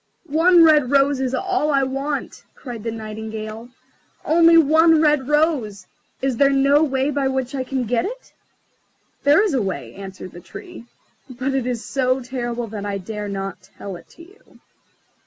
"One 0.25 0.63
red 0.63 0.89
rose 0.89 1.19
is 1.19 1.35
all 1.35 1.69
I 1.69 1.83
want," 1.83 2.43
cried 2.55 2.81
the 2.83 2.89
Nightingale, 2.89 3.69
"only 4.25 4.57
one 4.57 4.99
red 4.99 5.27
rose! 5.27 5.85
Is 6.23 6.37
there 6.37 6.49
no 6.49 6.81
way 6.83 7.11
by 7.11 7.27
which 7.27 7.53
I 7.53 7.63
can 7.63 7.83
get 7.83 8.05
it?" 8.05 8.33
"There 9.23 9.43
is 9.43 9.53
a 9.53 9.61
way," 9.61 9.93
answered 9.93 10.31
the 10.31 10.39
Tree; 10.41 10.85
"but 11.29 11.53
it 11.53 11.67
is 11.67 11.85
so 11.85 12.19
terrible 12.19 12.65
that 12.69 12.83
I 12.83 12.97
dare 12.97 13.27
not 13.29 13.61
tell 13.77 13.95
it 13.95 14.09
to 14.09 14.23
you." 14.23 14.59